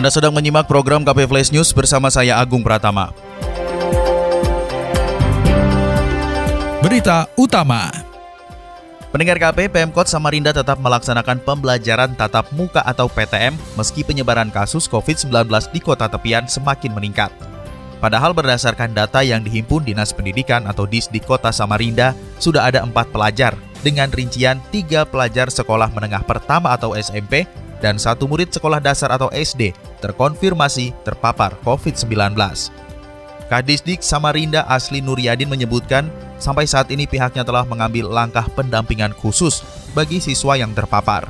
[0.00, 3.12] Anda sedang menyimak program KP Flash News bersama saya Agung Pratama.
[6.80, 7.92] Berita utama.
[9.12, 15.52] Pendengar KP, Pemkot Samarinda tetap melaksanakan pembelajaran tatap muka atau PTM meski penyebaran kasus COVID-19
[15.68, 17.28] di kota tepian semakin meningkat.
[18.00, 23.12] Padahal berdasarkan data yang dihimpun Dinas Pendidikan atau DIS di kota Samarinda, sudah ada empat
[23.12, 23.52] pelajar
[23.84, 27.44] dengan rincian tiga pelajar sekolah menengah pertama atau SMP
[27.84, 32.34] dan satu murid sekolah dasar atau SD terkonfirmasi terpapar COVID-19.
[33.50, 39.60] Kadisdik Samarinda Asli Nuryadin menyebutkan, sampai saat ini pihaknya telah mengambil langkah pendampingan khusus
[39.92, 41.28] bagi siswa yang terpapar.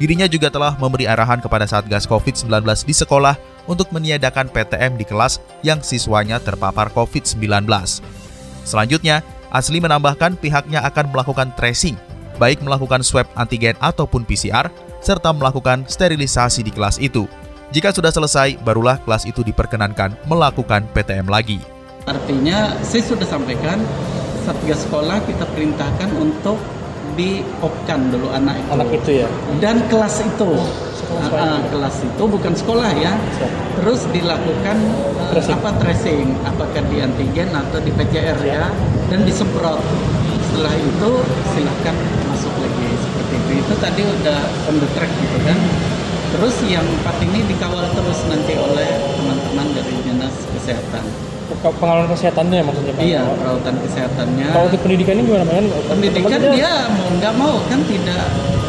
[0.00, 3.36] Dirinya juga telah memberi arahan kepada Satgas COVID-19 di sekolah
[3.68, 7.68] untuk meniadakan PTM di kelas yang siswanya terpapar COVID-19.
[8.64, 9.20] Selanjutnya,
[9.52, 12.00] Asli menambahkan pihaknya akan melakukan tracing,
[12.40, 14.72] baik melakukan swab antigen ataupun PCR,
[15.04, 17.28] serta melakukan sterilisasi di kelas itu.
[17.70, 21.62] Jika sudah selesai, barulah kelas itu diperkenankan melakukan PTM lagi.
[22.02, 23.78] Artinya, saya sudah sampaikan,
[24.42, 26.58] Satgas Sekolah kita perintahkan untuk
[27.14, 28.70] diopkan dulu anak itu.
[28.74, 29.28] Anak itu ya?
[29.62, 30.50] Dan kelas itu.
[31.10, 33.14] Uh, kelas itu bukan sekolah ya.
[33.78, 34.78] Terus dilakukan
[35.22, 35.54] uh, tracing.
[35.54, 38.66] apa tracing, apakah di antigen atau di PCR ya,
[39.14, 39.78] dan disemprot.
[40.50, 41.10] Setelah itu
[41.54, 41.94] silahkan
[42.34, 43.50] masuk lagi seperti itu.
[43.62, 45.58] Itu tadi udah on the track gitu kan.
[46.30, 48.86] Terus yang empat ini dikawal terus nanti oleh
[49.18, 51.02] teman-teman dari dinas kesehatan.
[51.60, 53.02] Pengawalan kesehatannya maksudnya Pak?
[53.02, 54.46] Iya, perawatan kesehatannya.
[54.54, 55.66] Kalau untuk pendidikan ini gimana kan?
[55.90, 58.24] Pendidikan dia mau nggak mau kan tidak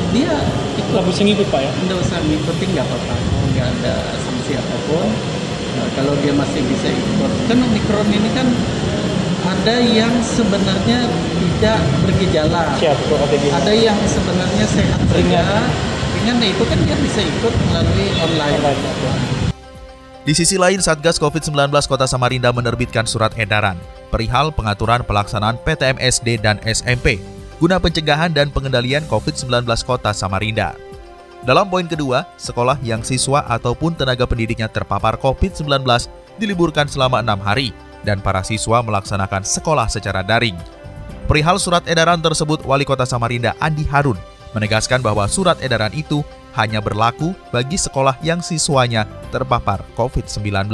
[0.10, 0.34] dia
[0.82, 0.90] ikut.
[0.90, 1.72] Nggak bisa ngikut Pak ya?
[1.86, 3.16] Nggak usah ngikutin nggak apa-apa,
[3.54, 5.08] nggak ada sanksi apa pun.
[5.72, 8.48] Nah, kalau dia masih bisa ikut, kan omikron ini kan
[9.46, 11.06] ada yang sebenarnya
[11.38, 12.76] tidak bergejala.
[12.82, 12.98] Siap,
[13.54, 15.64] ada yang sebenarnya sehat ringan.
[16.22, 18.62] Nah itu kan dia bisa ikut melalui online.
[20.22, 23.74] Di sisi lain, Satgas COVID-19 Kota Samarinda menerbitkan surat edaran
[24.14, 27.18] perihal pengaturan pelaksanaan PTM SD dan SMP
[27.58, 30.78] guna pencegahan dan pengendalian COVID-19 Kota Samarinda.
[31.42, 35.82] Dalam poin kedua, sekolah yang siswa ataupun tenaga pendidiknya terpapar COVID-19
[36.38, 37.74] diliburkan selama enam hari
[38.06, 40.58] dan para siswa melaksanakan sekolah secara daring.
[41.26, 44.22] Perihal surat edaran tersebut, Wali Kota Samarinda Andi Harun
[44.56, 46.24] menegaskan bahwa surat edaran itu
[46.56, 50.68] hanya berlaku bagi sekolah yang siswanya terpapar COVID-19.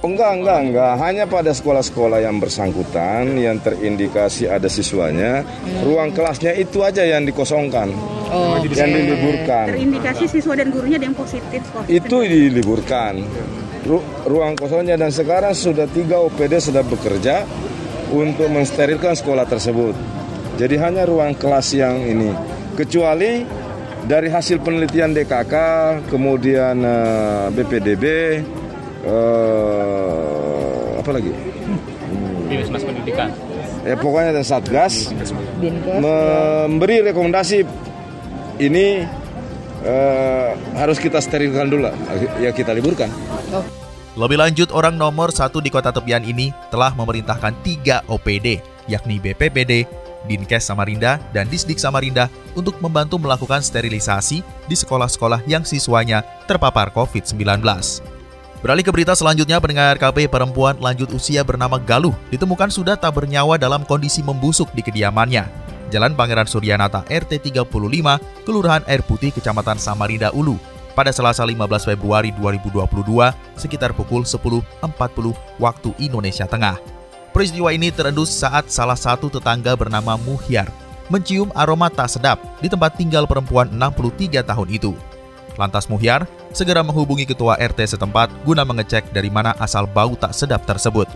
[0.00, 0.92] Enggak, enggak, enggak.
[0.96, 5.84] Hanya pada sekolah-sekolah yang bersangkutan yang terindikasi ada siswanya, hmm.
[5.84, 7.92] ruang kelasnya itu aja yang dikosongkan,
[8.32, 8.96] oh, yang okay.
[8.96, 9.66] diliburkan.
[9.76, 11.92] Terindikasi siswa dan gurunya ada yang positif COVID.
[11.92, 13.20] Itu diliburkan.
[13.84, 17.44] Ru ruang kosongnya dan sekarang sudah tiga OPD sudah bekerja
[18.08, 19.92] untuk mensterilkan sekolah tersebut.
[20.56, 22.32] Jadi hanya ruang kelas yang ini.
[22.76, 23.44] Kecuali
[24.06, 25.54] dari hasil penelitian DKK,
[26.08, 31.32] kemudian uh, eh, BPDB, uh, eh, apa lagi?
[31.32, 31.80] Hmm.
[32.50, 33.30] Pendidikan.
[33.86, 35.14] Ya pokoknya ada Satgas
[36.02, 37.62] memberi rekomendasi
[38.58, 39.06] ini
[39.86, 41.88] uh, harus kita sterilkan dulu,
[42.42, 43.08] ya kita liburkan.
[43.54, 43.62] Oh.
[44.18, 48.58] Lebih lanjut, orang nomor satu di kota tepian ini telah memerintahkan tiga OPD,
[48.90, 49.86] yakni BPPD,
[50.28, 57.60] Dinkes Samarinda, dan Disdik Samarinda untuk membantu melakukan sterilisasi di sekolah-sekolah yang siswanya terpapar COVID-19.
[58.60, 63.56] Beralih ke berita selanjutnya, pendengar KP perempuan lanjut usia bernama Galuh ditemukan sudah tak bernyawa
[63.56, 65.48] dalam kondisi membusuk di kediamannya.
[65.88, 67.64] Jalan Pangeran Suryanata RT 35,
[68.44, 70.60] Kelurahan Air Putih, Kecamatan Samarinda Ulu,
[70.92, 72.84] pada Selasa 15 Februari 2022
[73.56, 74.84] sekitar pukul 10.40
[75.56, 76.99] waktu Indonesia Tengah.
[77.30, 80.66] Peristiwa ini terendus saat salah satu tetangga bernama Muhyar
[81.10, 84.94] mencium aroma tak sedap di tempat tinggal perempuan 63 tahun itu.
[85.58, 86.24] Lantas Muhyar
[86.54, 91.10] segera menghubungi ketua RT setempat guna mengecek dari mana asal bau tak sedap tersebut.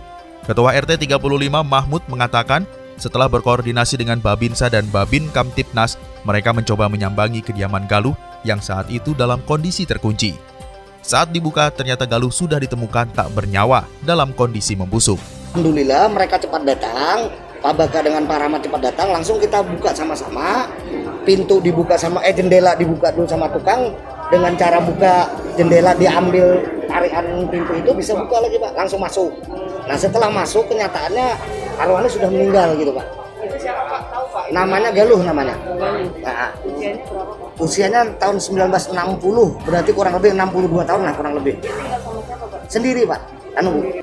[0.44, 1.22] Ketua RT 35
[1.64, 2.68] Mahmud mengatakan
[3.00, 8.14] setelah berkoordinasi dengan Babinsa dan Babin Kamtipnas, mereka mencoba menyambangi kediaman Galuh
[8.46, 10.36] yang saat itu dalam kondisi terkunci.
[11.02, 15.18] Saat dibuka, ternyata Galuh sudah ditemukan tak bernyawa dalam kondisi membusuk.
[15.54, 17.30] Alhamdulillah mereka cepat datang,
[17.62, 20.66] Pak Baka dengan Pak Rahmat cepat datang, langsung kita buka sama-sama.
[21.22, 23.94] Pintu dibuka sama eh jendela dibuka dulu sama tukang.
[24.34, 26.58] Dengan cara buka jendela diambil
[26.90, 28.74] tarikan pintu itu bisa buka lagi pak.
[28.74, 29.30] Langsung masuk.
[29.86, 31.38] Nah setelah masuk kenyataannya
[31.78, 33.06] arwahnya sudah meninggal gitu pak.
[33.46, 34.00] Itu siapa Pak?
[34.10, 34.44] Tahu Pak?
[34.50, 35.54] namanya Galuh namanya.
[35.78, 37.62] Nah, Usianya Pak?
[37.62, 38.90] usianya tahun 1960
[39.70, 41.54] berarti kurang lebih 62 tahun lah kurang lebih.
[42.66, 43.22] Sendiri pak.
[43.54, 44.02] Anu.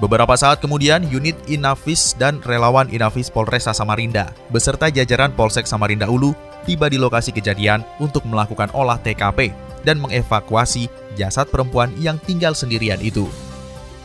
[0.00, 6.32] Beberapa saat kemudian, unit Inavis dan relawan Inavis Polresta Samarinda beserta jajaran Polsek Samarinda Ulu
[6.64, 9.52] tiba di lokasi kejadian untuk melakukan olah TKP
[9.84, 10.88] dan mengevakuasi
[11.20, 13.28] jasad perempuan yang tinggal sendirian itu.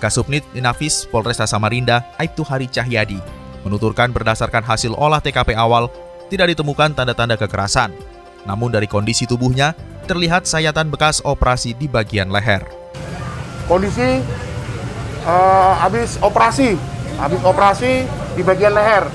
[0.04, 3.24] Kasubnit Inavis Polresta Samarinda, Aibtu Hari Cahyadi,
[3.64, 5.88] menuturkan berdasarkan hasil olah TKP awal,
[6.28, 7.96] tidak ditemukan tanda-tanda kekerasan.
[8.44, 9.72] Namun dari kondisi tubuhnya,
[10.12, 12.68] terlihat sayatan bekas operasi di bagian leher.
[13.66, 14.22] kondisi
[15.26, 16.78] eh, habis operasi,
[17.18, 18.06] habis operasi
[18.38, 19.10] di bagian leher.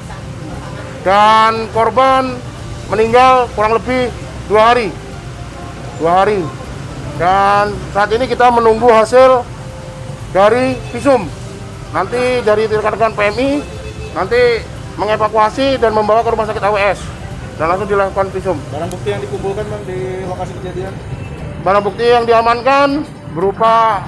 [1.00, 2.36] Dan korban
[2.92, 4.12] meninggal kurang lebih
[4.50, 4.92] dua hari,
[5.96, 6.40] dua hari.
[7.16, 9.46] Dan saat ini kita menunggu hasil
[10.34, 11.24] dari visum.
[11.90, 13.50] Nanti dari rekan-rekan PMI
[14.14, 14.62] nanti
[14.98, 17.00] mengevakuasi dan membawa ke rumah sakit AWS
[17.60, 18.56] dan langsung dilakukan visum.
[18.72, 20.92] Barang bukti yang dikumpulkan bang di lokasi kejadian?
[21.60, 23.04] Barang bukti yang diamankan
[23.36, 24.00] berupa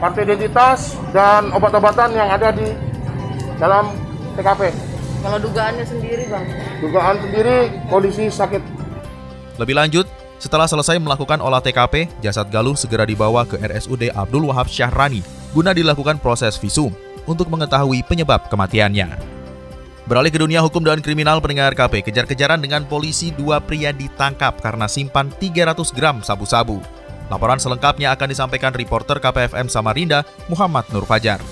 [0.00, 2.68] kartu identitas dan obat-obatan yang ada di
[3.56, 3.92] dalam
[4.36, 4.72] TKP.
[5.24, 6.44] Kalau dugaannya sendiri Bang?
[6.84, 8.62] Dugaan sendiri kondisi sakit.
[9.56, 10.06] Lebih lanjut,
[10.36, 15.24] setelah selesai melakukan olah TKP, jasad Galuh segera dibawa ke RSUD Abdul Wahab Syahrani
[15.56, 16.92] guna dilakukan proses visum
[17.24, 19.08] untuk mengetahui penyebab kematiannya.
[20.06, 24.86] Beralih ke dunia hukum dan kriminal pendengar KP, kejar-kejaran dengan polisi dua pria ditangkap karena
[24.86, 26.78] simpan 300 gram sabu-sabu.
[27.26, 31.42] Laporan selengkapnya akan disampaikan reporter KPFM Samarinda, Muhammad Nur Fajar.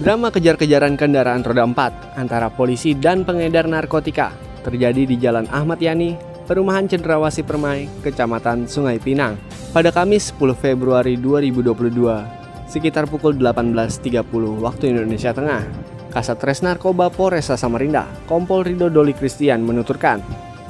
[0.00, 4.32] Drama kejar-kejaran kendaraan roda 4 antara polisi dan pengedar narkotika
[4.64, 6.16] terjadi di Jalan Ahmad Yani,
[6.48, 9.36] Perumahan Cendrawasih Permai, Kecamatan Sungai Pinang,
[9.76, 14.24] pada Kamis 10 Februari 2022, sekitar pukul 18.30
[14.64, 15.62] waktu Indonesia Tengah.
[16.10, 20.18] Kasat Res Narkoba Polresta Samarinda, Kompol Rido Doli Kristian menuturkan,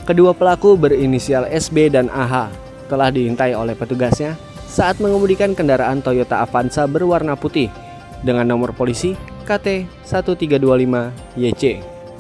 [0.05, 4.35] kedua pelaku berinisial SB dan AH telah diintai oleh petugasnya
[4.67, 7.71] saat mengemudikan kendaraan Toyota Avanza berwarna putih
[8.27, 9.15] dengan nomor polisi
[9.47, 11.63] KT1325YC.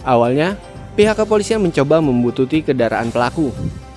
[0.06, 0.54] Awalnya,
[0.94, 3.50] pihak kepolisian mencoba membututi kendaraan pelaku,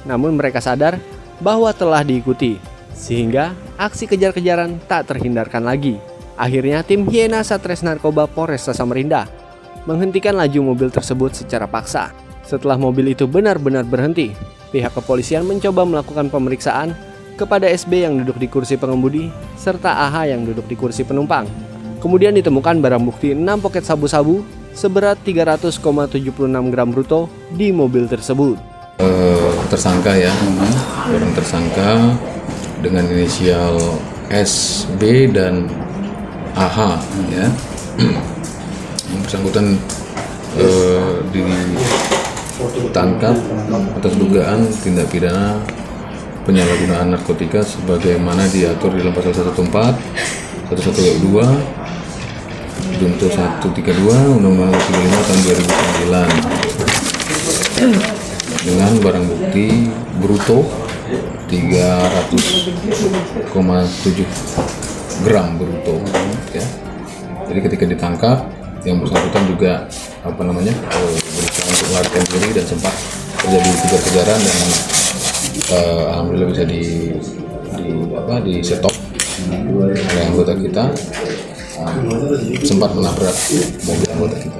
[0.05, 0.99] namun mereka sadar
[1.41, 2.61] bahwa telah diikuti,
[2.93, 5.97] sehingga aksi kejar-kejaran tak terhindarkan lagi.
[6.37, 9.29] Akhirnya tim Hiena Satres Narkoba Polresta Samarinda
[9.85, 12.09] menghentikan laju mobil tersebut secara paksa.
[12.43, 14.35] Setelah mobil itu benar-benar berhenti,
[14.73, 16.97] pihak kepolisian mencoba melakukan pemeriksaan
[17.37, 21.45] kepada SB yang duduk di kursi pengemudi serta AH yang duduk di kursi penumpang.
[22.01, 24.43] Kemudian ditemukan barang bukti 6 poket sabu-sabu
[24.73, 26.33] seberat 300,76
[26.73, 28.57] gram bruto di mobil tersebut.
[28.99, 30.33] Eh, tersangka ya,
[31.09, 32.13] orang tersangka
[32.83, 33.77] dengan inisial
[34.33, 35.69] SB dan
[36.57, 36.99] AH
[37.31, 37.47] ya.
[39.13, 39.65] Yang bersangkutan
[40.57, 41.13] eh,
[42.71, 43.35] ditangkap
[43.97, 45.59] atas dugaan tindak pidana
[46.43, 49.95] penyalahgunaan narkotika sebagaimana diatur di dalam pasal 114,
[50.71, 51.83] 112,
[52.99, 55.39] Junto 132 Undang-Undang 35 tahun
[57.79, 57.95] 2009
[58.63, 59.67] dengan barang bukti
[60.19, 60.63] bruto
[61.47, 64.27] 300,7
[65.23, 66.03] gram bruto
[66.51, 66.63] ya.
[67.47, 69.71] Jadi ketika ditangkap yang bersangkutan juga
[70.23, 72.93] apa namanya eh, berusaha untuk melarikan diri dan sempat
[73.43, 74.57] terjadi kejar-kejaran dan
[75.71, 76.81] eh, alhamdulillah bisa di
[77.73, 78.93] di apa di stop
[79.51, 79.97] oleh
[80.29, 80.83] anggota kita
[82.63, 83.35] sempat menabrak
[83.83, 84.55] mobil anggota kita.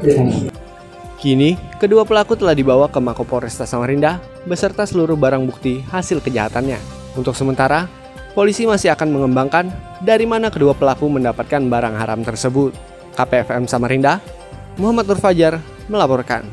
[1.23, 6.75] Kini, kedua pelaku telah dibawa ke Mako Polresta Samarinda beserta seluruh barang bukti hasil kejahatannya.
[7.15, 7.87] Untuk sementara,
[8.35, 9.71] polisi masih akan mengembangkan
[10.03, 12.75] dari mana kedua pelaku mendapatkan barang haram tersebut.
[13.13, 14.19] KPFM Samarinda,
[14.77, 16.45] Muhammad Nur Fajar melaporkan.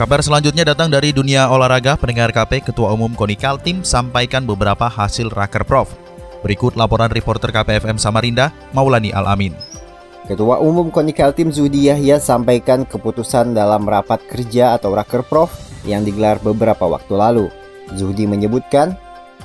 [0.00, 1.92] Kabar selanjutnya datang dari dunia olahraga.
[2.00, 5.92] Pendengar KP Ketua Umum Konikal Tim sampaikan beberapa hasil Raker Prof.
[6.40, 9.52] Berikut laporan reporter KPFM Samarinda, Maulani Al-Amin.
[10.24, 15.52] Ketua Umum Konikal Tim Zudi Yahya sampaikan keputusan dalam rapat kerja atau Raker Prof
[15.84, 17.46] yang digelar beberapa waktu lalu.
[17.92, 18.96] Zudi menyebutkan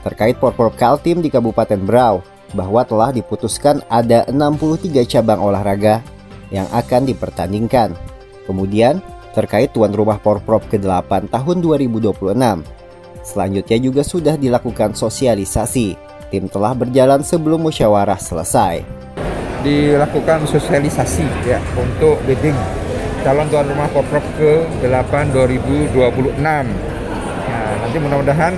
[0.08, 2.24] terkait Porprov Kaltim di Kabupaten Berau
[2.56, 6.00] bahwa telah diputuskan ada 63 cabang olahraga
[6.56, 7.92] yang akan dipertandingkan.
[8.48, 9.04] Kemudian,
[9.36, 12.64] terkait tuan rumah Porprov ke-8 tahun 2026.
[13.28, 16.00] Selanjutnya juga sudah dilakukan sosialisasi.
[16.32, 19.06] Tim telah berjalan sebelum musyawarah selesai
[19.66, 22.54] dilakukan sosialisasi ya untuk bidding
[23.26, 26.38] calon tuan rumah Porprov ke-8 2026.
[26.38, 26.62] Nah,
[27.82, 28.54] nanti mudah-mudahan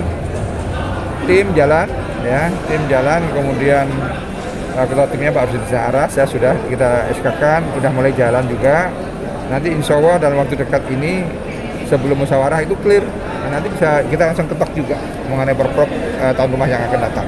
[1.24, 1.88] tim jalan
[2.20, 3.88] ya, tim jalan kemudian
[4.74, 8.92] ketua timnya Pak Arjun Zahra, saya sudah kita SK-kan, sudah mulai jalan juga.
[9.48, 11.24] Nanti insya Allah dalam waktu dekat ini
[11.88, 13.02] sebelum musyawarah itu clear.
[13.02, 14.96] Nah, nanti bisa kita langsung ketok juga
[15.32, 15.88] mengenai perprov
[16.20, 17.26] uh, tahun rumah yang akan datang.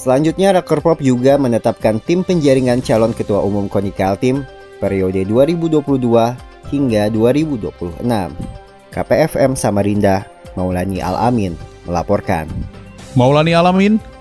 [0.00, 4.48] Selanjutnya, Rakerprop juga menetapkan tim penjaringan calon ketua umum KONI Kaltim
[4.80, 5.84] periode 2022
[6.72, 8.08] hingga 2026.
[8.90, 10.24] KPFM Samarinda,
[10.56, 11.52] Maulani Alamin
[11.84, 12.48] melaporkan.
[13.12, 14.00] Maulani Alamin,